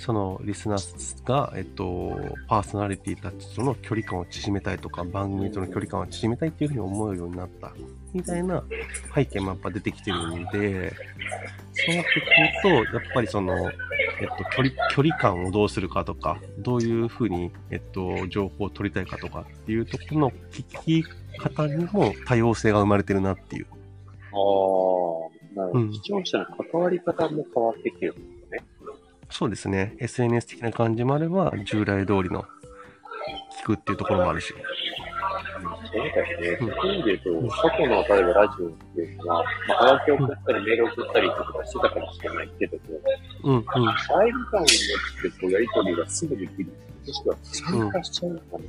[0.00, 2.16] そのリスナーが、えっと、
[2.48, 7.70] パーソナリティたちとの距離感を縮めたいとか番組との距離感を縮めたいっていうふうに思うようになった
[8.14, 8.64] みたいな
[9.14, 10.94] 背景もやっぱ出てきてるんで
[11.74, 12.10] そうなって
[12.62, 13.74] くるとやっぱりその、え
[14.24, 21.04] っと、距離距離感をどうするかとかどういうふうに、えっと、情報を取りたいかとかっていうところの聞き
[21.38, 23.66] 方にも多様性が生まれてるなっていう。
[23.66, 25.84] ああ、なるほど。
[25.84, 28.39] うん視聴者の関わり方も変わってきてる。
[29.30, 29.96] そうですね。
[29.98, 32.44] SNS 的な感じもあれば、従来通りの
[33.62, 34.52] 聞くっていうところもあるし。
[35.92, 36.58] そうだよね。
[36.58, 42.82] そういう意味で言うと、過去の例えばラジオっていうのは、まあ、はがきを送ったり、メールを送ったりとかしてたかもしれないけども、
[43.44, 43.64] うんうん。
[43.64, 46.72] サイズ感を持ってこうやりとりがすぐできる。
[47.06, 48.64] もしくは参加しちゃうかな。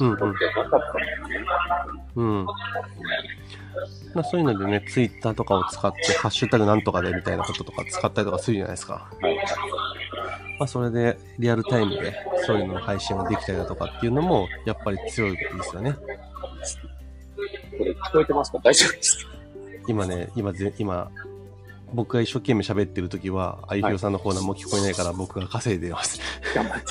[0.00, 0.24] うんうんな
[0.70, 1.04] かったね。
[2.16, 2.46] うん。
[4.14, 9.10] まあ、そういうのでね、ツイッターとかを使って、ハッシュタグなんとかでみたいなこととか使ったりとかするじゃないですか。
[9.20, 9.31] はい。
[10.58, 12.14] まあ、それでリアルタイムで
[12.46, 15.92] そういうのの配信ができたりだとかっていうのも、やっぱり強いですよね。
[15.92, 18.58] これ聞こえてますか？
[18.62, 19.32] 大丈夫ですか？
[19.88, 21.10] 今ね、今ぜ、今、
[21.92, 26.20] 僕が一生懸命喋ってる時は、あゆひろさんの方何も聞こえないから僕が稼いでます。
[26.54, 26.86] 頑張って。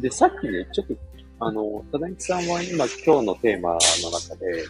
[0.00, 0.94] で、さっきね、ちょっと、
[1.40, 3.78] あの、ただきさんは今、今日のテーマの
[4.10, 4.64] 中で、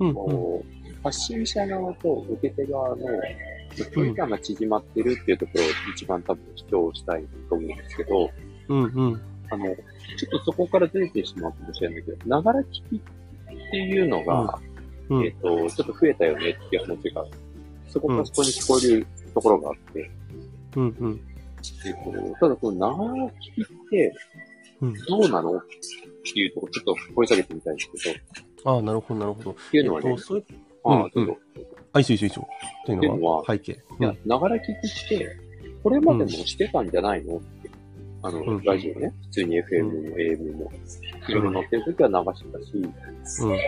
[0.00, 0.62] うんうん。
[1.02, 3.06] 発信者側と受け手側の
[3.74, 8.30] 距離感が縮まってるっていうところを一番多分主張したいと思うんですけど、
[8.68, 9.20] うんうん。
[9.50, 9.74] あの、ちょ
[10.28, 13.00] っとそこからずれてしまうかもしれないけど、ながら聞きっ
[13.70, 14.58] ていうのが、
[15.08, 17.26] うんえっ、と、ちょっと増えたよねっていう話が、
[17.88, 20.10] そこからそこに聞こえるところがあって、
[20.76, 21.20] うんうん。
[21.86, 24.14] えっと、ただこのながら聞きって
[24.80, 24.94] うん。
[24.94, 25.62] どうなのっ
[26.24, 29.50] ていうところちょっと掘り下げてみたいんですけど、ああ、なるほど、なるほど。
[29.52, 30.44] っていうのはねえっと、、そういう、
[30.84, 31.38] ああ、うんどうぞ
[31.94, 32.48] あ、いいですよ、いいですよ。
[32.86, 33.72] というのはは背景。
[33.72, 35.36] いや、ながら聞きって、
[35.82, 37.36] これまでもしてたんじゃないの？
[37.36, 37.70] って。
[38.22, 40.72] あの、うんラジオね、普通に FM も AM も、
[41.28, 43.58] いろいろ乗ってる時は流してたし、うんあの、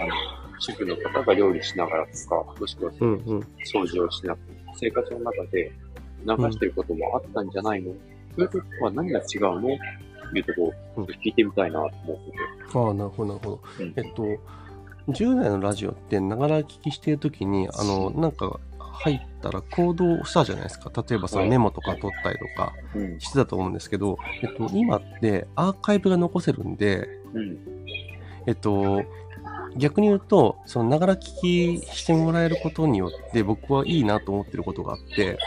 [0.58, 3.38] 主婦の方が料理しながらとか、もしくはうんうん。
[3.64, 5.72] 掃除をしながら、生活の中で
[6.26, 7.96] 流してることもあったんじゃないの、そ
[8.38, 9.74] ういう時は何が違うの？
[10.26, 12.38] っていうところを聞いてみたいなと思ってて。
[12.74, 13.60] ああ、なるほど、なるほど。
[13.78, 14.24] うんえっと、
[15.08, 18.60] 従来のラジオって、ながら聞きしてるときに、あの、なんか、
[18.98, 20.90] 入ったら行動したじゃないですか。
[21.08, 23.20] 例えばそのメモとか取ったりとかうん。
[23.20, 27.58] してたと思うんですけど、えっと、今ってアーカイブが残せるんで、うん。
[28.46, 29.02] えっと、
[29.76, 35.38] 逆に言うと、そのながら聞きしてもらえることによって僕はいいなと思ってることがあって、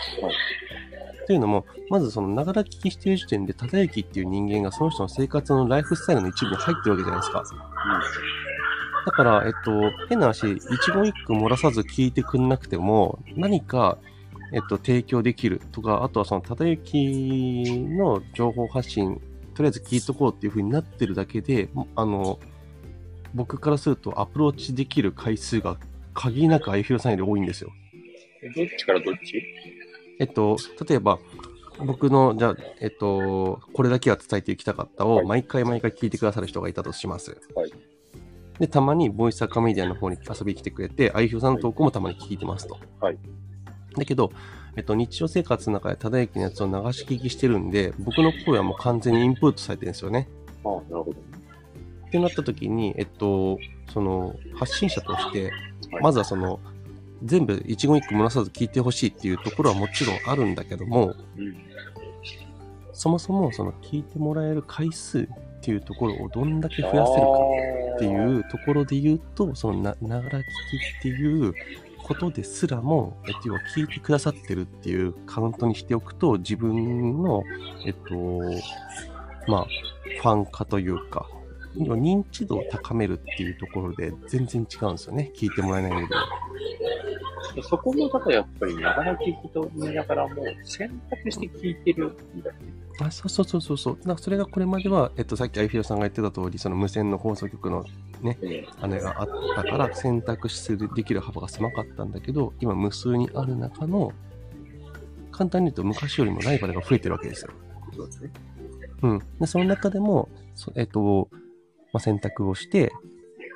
[1.25, 7.43] というのも、まずそのながら聞きしてる時点で、忠之っていう人間がその人の生活のライフスタイルの一部に入ってるわけじゃないですか。
[9.05, 13.97] だから、えっと、変な話、一言一句漏らさず聞いてくんなくても、何か、
[14.51, 19.21] えっと、提供できるとか、あとはその、忠之の情報発信、
[19.53, 22.39] とりあえず聞いとこうっていう風になってるだけで、あの、
[23.33, 25.77] 僕からするとアプローチできる回数が
[26.13, 27.71] 限りなくあゆひろさんより多いんですよ。
[28.55, 29.41] どっちからどっち？
[30.19, 30.57] えっと、
[30.87, 31.19] 例えば、
[31.85, 37.39] 僕の、じゃあ、えっと、これだけは伝えていきたかったを、はい毎回毎回聞いてくださる人がいたとします。
[37.55, 37.71] はい
[38.59, 42.77] で、たまに、ボイスアカメディアの方に遊びに来てくれて、あゆひろさんの投稿もたまに聞いてますと。
[42.99, 43.17] はい
[43.97, 44.31] だけど、
[44.75, 50.29] えっと、日常生活の中で忠之のやつを流し聞きしてるんで、僕の声はもう完全にインプットされてるんですよね。
[50.63, 51.17] ああ、なるほどね。
[52.07, 53.57] ってなった時に、えっと、
[53.93, 55.51] その、発信者として、はい
[56.01, 56.59] まずはその、
[57.23, 61.55] 全部一言一句漏らさず聞いてほしいっていうところはもちろんあるんだけども、うん。
[62.93, 65.27] そもそもその聞いてもらえる回数
[65.59, 67.27] っていうところをどんだけ増やせるか
[67.95, 71.53] っていうところで言うと、そのなながら聞きっていう
[72.03, 77.43] ことですらも、えっと、要は聞いてくださってるっていうカウントにしておくと、自分の、
[77.85, 78.15] えっと、
[79.47, 79.67] まあ、
[80.21, 81.27] ファン化というか、
[81.75, 85.31] 認知度を高めるっていうところで全然違うんですよね。
[85.35, 86.07] 聞いてもらえないので。
[87.63, 92.15] そこの方やっぱりながら聞きと言いながらも選択して聞いてる。
[93.01, 93.97] あそうそうそうそうそう。
[93.97, 97.85] だからそれがこれまでは、えっと、さっきアイフィロさんが言ってた通り、その無線の放送局の
[98.21, 98.35] うん。
[98.89, 104.11] 姉があったから選択するできる幅が狭かったんだけど、今無数にある中の、
[105.31, 107.51] 簡単に言うと昔よりもライバルが増えてるわけですよ。
[107.95, 108.03] そ
[109.01, 109.19] うん。
[109.39, 111.29] で、その中でも、そえっと、
[111.93, 112.91] まあ、選択をして、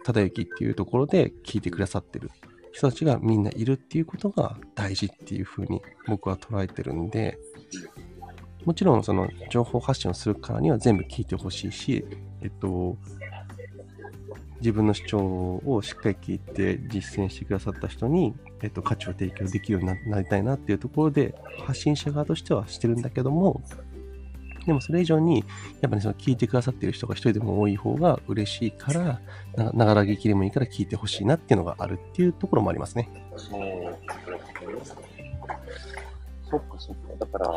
[0.03, 2.31] 忠之っていうところで聞いてくださってる。
[2.71, 7.37] 人たちがみんないるっていうことが大事っていうふうに僕は捉えてるんで、
[8.65, 12.05] もちろんその情報発信をするからには全部聞いてほしいし、
[12.41, 12.97] えっと、
[14.59, 23.61] 自分の主張をしっかり聞いて実践してくださった人に、えっと、価値を提供できるようになりたいなっていうところで、発信者側としてはしてるんだけども、
[24.65, 25.43] でもそれ以上に、
[25.81, 29.19] やっぱりその聞いてくださってる人が一人でも多い方が嬉しいから、
[29.55, 33.09] なながら聞きでもいいから聞いてほしいなっていうのがあるっていうところもありますね。
[33.35, 33.97] そうなる
[34.59, 35.39] ほどね
[36.49, 37.25] そっかそっか。
[37.25, 37.47] だから、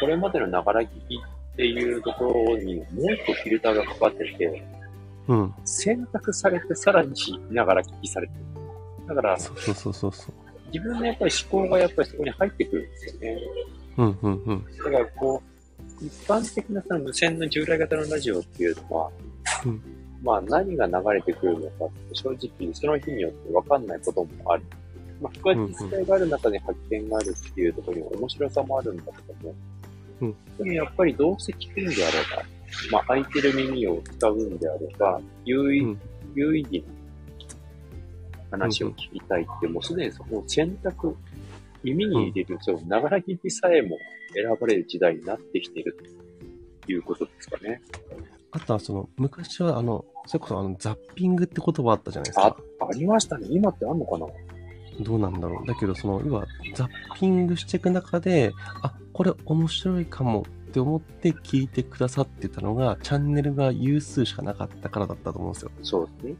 [0.00, 0.90] これまでのながら聞き
[1.52, 4.64] っていうところにもう一個フィルターがかかってて、
[5.28, 5.54] うん。
[5.64, 7.12] 選択されてさらに
[7.50, 8.40] ながら聞きされてる。
[9.06, 10.34] だから、そうそうそうそうそう。
[10.72, 13.38] 自分のやっぱり思考がやっぱりそこに入ってくるんですよね。
[13.98, 14.64] うんうんうん。
[14.64, 15.49] だからこう、
[16.02, 19.10] 一般的なその無線の従来型のラジオっていうのは、
[19.64, 19.82] うん。
[20.22, 24.62] まあ何が流れてくるのかって正直その日によって分かんないこともある。
[25.20, 29.54] まあ、不確実性がある中で発見があるっていうところに面白さもあるんだけども、
[30.22, 30.36] うん。
[30.56, 32.42] でもやっぱりどうせ聞くんであれば、
[32.90, 36.00] まあ空いてる耳を使うんであれば、有意、うん。
[36.34, 36.84] 有意義
[38.50, 41.14] な話を聞きたいって、もうすでにその選択、
[41.82, 43.98] 耳に入れる、そう、ながら聞きさえも
[44.34, 45.96] 選ばれる時代になってきている
[46.84, 47.82] ということですかね。
[48.52, 53.46] あとはその、昔はあの、それこそあの、ザッピングって言葉あったじゃないですあか。、ありましたね。
[53.50, 54.26] 今ってあんのかな？
[55.00, 55.66] どうなんだろう。
[55.66, 65.70] だけど、その、要は、ザッピングしていく中で、あ、これ面白いかもって思って聞いてくださってたのが、チャンネルが有数しかなかったからだったと思うんですよ。
[65.82, 66.34] そうですね。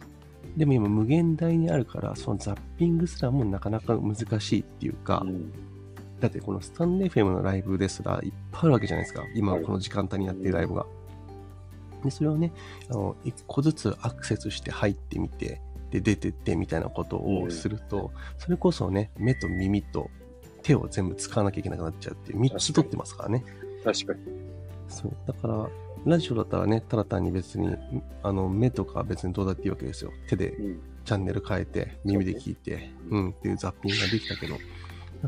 [0.56, 5.52] でも今、無限大にあるから、そのザッピングすらもなかなか難しいっていうか、うん。
[6.20, 9.24] だってこのスタンレー FM のライブですらいっぱいあるわけじゃないですか。
[9.34, 10.86] 今はいこの時間帯にやってるライブが。
[12.04, 12.52] で、それをね、
[12.88, 20.10] あの、一個ずつアクセスして入ってみて、で、出てってみたいなことをすると、それこそね、目と耳と
[20.62, 23.44] 手を全部使わなきゃいけなくなっちゃうっていう、3つ取ってますからね。
[23.84, 24.20] 確かに。
[24.88, 25.12] そう。
[25.26, 25.68] だから、
[26.06, 27.76] ラジオだったらね、ただ単に別に、
[28.22, 30.12] あの、目とか別にどうだっていいわけですよ。
[30.28, 30.80] 手でうん。
[31.04, 34.56] チャンネル変えて、耳で聞いて、うん、っていうザッピングができたけど、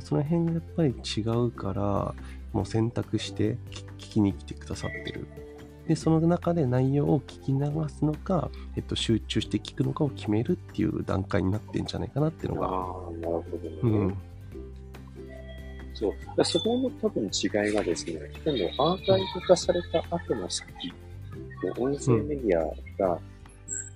[0.01, 2.15] その辺がやっぱり違うから、
[2.53, 5.27] もう選択して聞聞きに来てくださってる。
[5.87, 12.91] で、その中で内容を聞き流すのか、えっと、集中して聞くのかを決めるっていう段階になってんじゃないかなっていうのが、ああ、なる
[13.23, 13.79] ほどね。
[13.83, 14.17] うん、
[15.95, 16.45] そう。
[16.45, 20.93] そこの多分違いがですね、今度アーカイブ化された後の先
[21.65, 22.65] の音声メディア
[23.09, 23.19] が、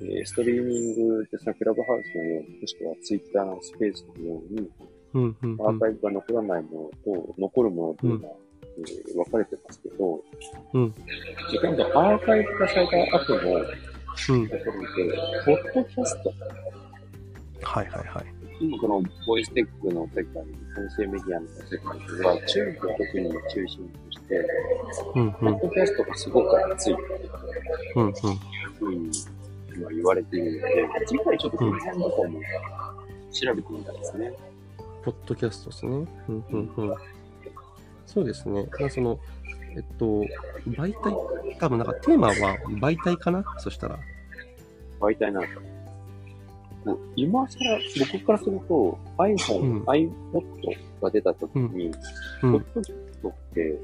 [0.00, 4.68] えーストリーミングでさ、クラブハウスのように、もしくはツイッターのスペースのように、
[5.14, 8.46] うん、うん、うんアーカイブが残らないものと、残るものというのは、えー
[9.14, 10.22] 分かれてますけど、
[10.74, 10.94] うん
[11.62, 13.66] 今度アーカイブ化された後のとこ
[14.28, 14.48] うん。
[14.48, 14.64] ろで、
[15.44, 16.32] ポッドキャスト、
[17.62, 18.24] はいはいはい。
[18.60, 24.48] 今このボイステックの世界、音声メディアの世界では、中国を特に中心として、
[25.14, 27.08] うん、うん、ポッドキャストがすごく熱いという
[27.96, 28.12] うん、うん。
[28.12, 29.10] ふうに
[29.74, 32.40] 今言われているので、次回ちょっとこの辺とかも
[33.30, 34.32] 調べてみたいですね。
[35.06, 35.92] ポッドキャストですね。
[36.28, 36.94] うんうんうん。
[38.06, 38.66] そうですね。
[38.80, 39.20] まあ、その、
[39.76, 40.24] えっと、
[40.66, 41.14] 媒体、
[41.60, 43.44] 多分なんかテーマは媒体かな？
[43.58, 44.00] そしたら。
[44.98, 45.48] 媒体なんか。
[46.84, 47.58] こう今更、
[48.12, 50.10] 僕からすると iPhone、うん iPod
[51.00, 51.92] が出た時に、う
[52.40, 52.52] ポッん。
[52.74, 53.78] ドキャストって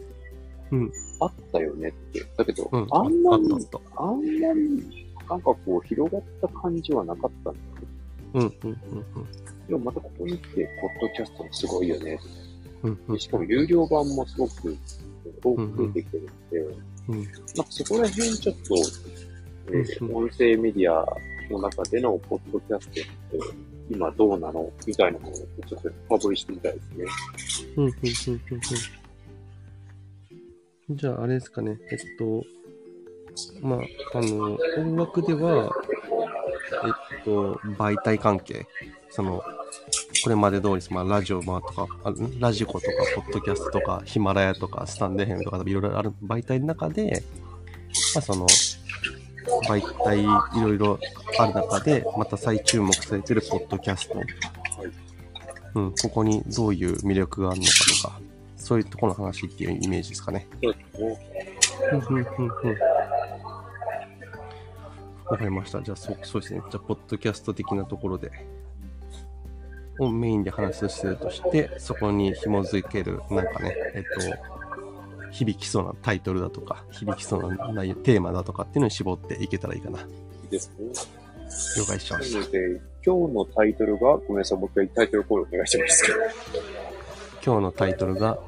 [0.72, 0.92] うん。
[1.20, 2.26] あったよねって。
[2.37, 2.87] だけど、うん。
[2.90, 3.44] あんまり
[3.96, 4.18] あんま
[4.54, 7.61] り、なんかこう、広がった感じはなかったんだ
[8.32, 8.66] けど、た。
[8.66, 9.26] うんうん
[9.68, 12.18] でもまたここに来て、ポッドキャストもすごいよね。
[12.83, 14.77] うんしかも有料版もすごく
[15.44, 16.59] 多く増えてきてるので、
[17.09, 17.22] うん。
[17.22, 18.75] なんかそこら辺ちょっと、
[19.68, 21.07] えーうん音声メディア
[21.51, 23.05] の中でのポッドキャストって
[23.90, 24.70] 今どうなの？
[24.87, 25.35] みたいなものを
[25.68, 27.05] ちょっと深掘りしてみたいですね。
[27.77, 28.61] うんうんうんうん
[30.88, 30.96] うん。
[30.96, 31.79] じゃあ、あれですかね。
[31.90, 32.44] えっと、
[33.62, 33.79] まあ、
[34.18, 35.70] あの、音楽では、
[36.85, 38.66] えっと、媒体関係、
[39.12, 39.42] その、
[40.25, 47.22] これまで通りです、まあ、ラジオまあとか、あラジコとか、ポッドキャストとか、ヒマラヤとか、スタンデーヘムとか、いろいろある媒体の中で、
[48.14, 48.46] まあ、その、
[49.68, 50.98] 媒体いろいろ
[51.38, 54.18] ある中で、また再注目されてるポッドキャスト。
[55.75, 57.72] うん、ここにどういう魅力があるのか
[58.03, 58.20] とか、
[58.57, 60.46] そういうところの話っていうイメージですかね。
[60.62, 62.53] うんうんうんうん
[65.27, 65.81] わかりました。
[65.81, 66.61] じゃあ、そそうですね。
[66.70, 68.31] じゃあ、ポッドキャスト的なところで、
[69.98, 74.52] をメインで話するとして、そこに紐づける、なんかね、えっと、
[75.31, 80.00] 響きそうなタイトルだとか、響きそうな内容、テーマだとかっていうのに絞っていけたらいいかな。
[80.00, 80.02] い
[80.46, 80.87] いですね。
[81.78, 82.59] 了解しました
[83.05, 86.12] 今日のタイトルが、ごめんなさい、もう一回タイトルコールお願いします。
[87.44, 88.38] 今日のタイトルが、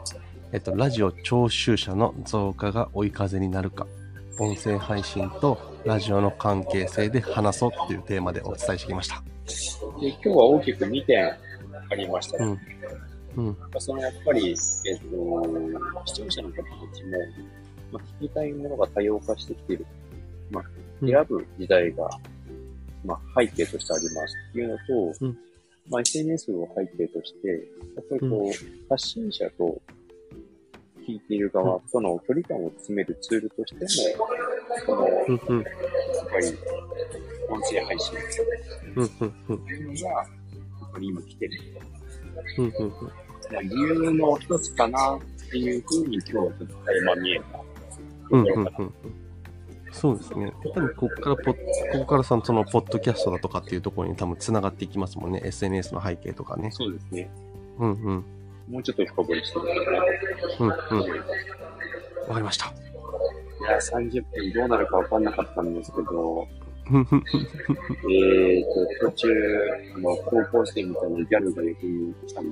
[0.53, 3.87] えっと、ラジオ聴取者の増加が追い風になるか、
[4.39, 9.23] 音声配信とラジオの関係性で話そうっていうテーマでお伝えしてきました。
[10.01, 12.45] で今日は大きく2点ありました。
[12.45, 12.61] うん。
[13.37, 13.57] うん。
[13.79, 16.63] そのやっぱり、えっと、視聴者の方た
[16.95, 17.19] ちも、
[17.93, 19.87] まあ、聞きたいものが多様化してきている。
[20.51, 22.09] まあ、うん選ぶ時代が、
[23.05, 25.39] まあ、背景としてありますっていうのと、うん
[25.91, 27.55] まあ、SNS を背景として、や
[28.01, 29.81] っぱりこう、発信者と
[31.07, 34.27] 聞いている側との距離感を詰めるツールとしても、
[34.87, 35.65] この、やっ。
[36.31, 36.47] ぱり、
[37.51, 38.17] 音声配信
[38.97, 39.11] うん。
[39.49, 39.59] うん。
[39.59, 41.61] というのが、やっぱり今来てる。
[42.59, 42.65] うん。
[42.65, 42.91] うん。
[42.91, 47.61] まあ、理由の一つかなっていうふうに今日はちょっと垣間見えた。
[48.31, 48.41] うん。
[48.41, 48.69] うん。
[48.79, 48.95] うん。
[49.93, 50.47] そうですね。
[50.47, 55.41] やっぱりここからポッ、ここからその、その、ポッドキャストだとかっていうところに多分繋がっていきますもんね。
[55.45, 56.71] SNS の背景とかね。
[56.73, 57.31] そうですね。
[57.79, 58.25] うんうん。
[58.69, 60.05] もうちょっと深掘りしてみたいな。
[60.59, 61.19] うんうん。
[62.29, 62.67] わかりました。
[62.67, 62.71] い
[63.63, 66.49] や、30分どうなるかわかんなかったんですけど、
[66.87, 68.65] えー
[69.01, 69.29] と、途中、
[69.95, 72.49] あの、高校生みたいなギャルが横に来たの、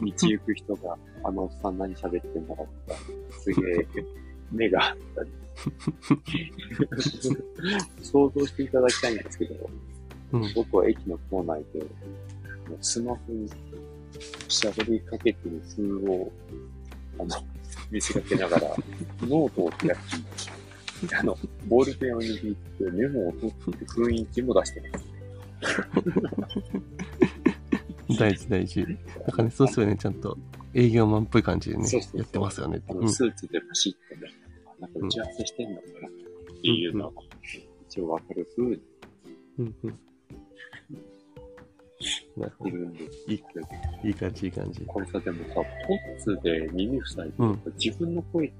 [0.00, 3.00] 道行く人が、あのおっさん何喋ってんだろうとか、
[3.40, 3.86] すげえ、
[4.52, 5.30] 目があったり。
[8.02, 9.54] 想像していただきたいんですけど、
[10.32, 11.84] うん僕は駅の構内で、
[12.80, 13.48] スマホに
[14.48, 16.30] 喋りかけてる風を、
[17.18, 17.28] あの、
[17.90, 18.68] 見せかけながら、
[19.22, 20.50] ノートを開き、
[21.12, 21.36] あの、
[21.66, 25.04] ボールペンを握ってメモを取って雰囲気も出してます。
[28.18, 28.82] 大事大事。
[28.82, 28.96] なん
[29.32, 29.96] かね、そうですよね。
[29.96, 30.36] ちゃんと
[30.74, 32.82] 営業マンっぽい感じでねそうそうそう、やってますよね。
[33.08, 34.30] スーツでパシッとね、
[34.80, 36.10] なんか打ち合わせしてんのかなっ
[36.62, 37.12] ていうのは、
[37.88, 38.80] 一応わかる風に
[39.58, 39.98] うんうん。
[42.36, 42.70] なるほど。
[42.76, 42.78] い
[44.10, 44.80] い感じ、いい感じ。
[44.86, 45.64] これさ、でもさ、ポッ
[46.18, 48.54] ツで耳塞いで、うん自分の声って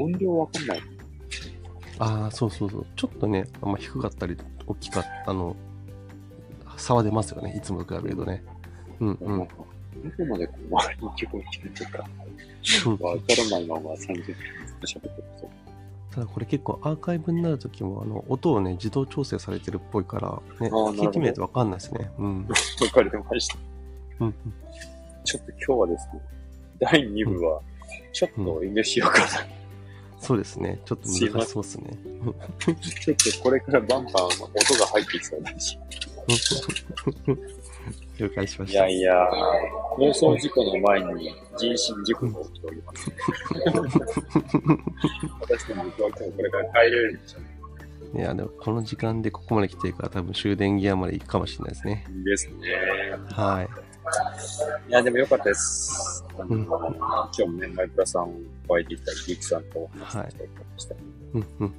[0.00, 0.80] 音量わかんない。
[1.98, 2.86] ああ、そうそうそう。
[2.96, 4.36] ちょっとね、あんま低かったり、
[4.66, 5.56] 大きかった、あの、
[6.76, 7.54] 差は出ますよね。
[7.56, 8.42] いつもと比べるとね。
[9.00, 9.38] うんうん。
[9.38, 12.04] どこまでこう周りに聞こえてるとか、
[12.86, 14.36] うんわからないまま30分
[14.82, 15.44] 喋ってます
[16.14, 22.10] ただこれ結構アーカイブになるときも、あの、音をね、自動調整されてるっぽいから、ね、聞いてみないとわかんないですね。
[22.18, 22.46] うん。
[22.46, 22.54] わ
[22.92, 23.56] かりました。
[24.20, 24.34] うんうん。
[25.24, 26.20] ちょっと今日はですね、
[26.78, 27.60] 第2部は、
[28.12, 29.26] ちょっと遠慮しようかな。
[30.24, 30.80] そうですね。
[30.84, 31.98] ちょっと難しそうですね。
[32.58, 34.30] ちょっとこれからバンバン音
[34.78, 35.78] が入ってきそうだし。
[38.18, 38.78] 了解しまいした。
[38.84, 39.14] やいや、
[39.96, 43.10] 放送事故の前に人身事故が起きております。
[45.40, 47.38] 私ども僕は今日これから帰れるんでしょ
[48.14, 52.06] ういや、でもこの時間でここまで来てるから多分終電際まで行くかもしれないですね。
[52.24, 52.54] ですね。
[53.30, 53.68] はい。
[54.88, 56.24] いや、でもよかったです。
[56.38, 58.30] うん今日もね、マイプラさん
[58.68, 60.94] お会いできたり、ゆきさんとお話しできたりした。
[61.34, 61.74] うんうん。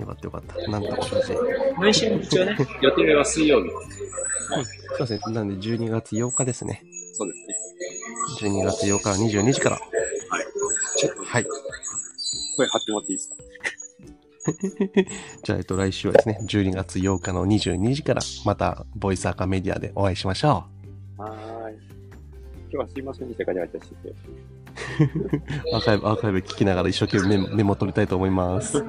[0.00, 0.70] よかったよかった。
[0.70, 1.34] なんとか無事。
[1.78, 3.70] 毎週一応ね、予定は水曜日。
[4.96, 5.34] そうですね。
[5.34, 6.82] なんで12月8日ですね。
[7.14, 8.50] そうですね。
[8.50, 9.78] 12月8日22時から。
[10.96, 11.46] ちょっとはい。
[12.56, 13.36] 声張ってもらっていいですか？
[15.44, 20.64] じゃあ、えっと、来週はですね、12月8日の22時から、また、ボイスアカメディアでお会いしましょ
[21.18, 21.57] はーい。
[22.70, 24.08] 今日はすいませんでした、ガチャガチャしてて。
[24.08, 25.74] う。
[25.74, 28.84] アーカイブ、アーカイブ聞きながら一生懸命メモ取りたいと思います。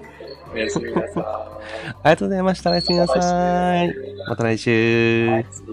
[0.54, 1.12] おやすみなさい。
[1.24, 1.60] あ
[2.06, 2.72] りがとうございました。
[2.72, 3.94] おやすみなさい。
[4.28, 5.28] また来週。
[5.28, 5.46] はい。
[5.50, 5.64] 失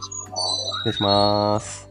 [0.87, 1.86] 礼します。